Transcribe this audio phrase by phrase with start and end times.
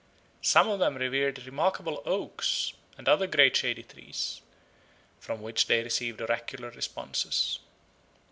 [0.41, 4.41] Some of them revered remarkable oaks and other great shady trees,
[5.19, 7.59] from which they received oracular responses.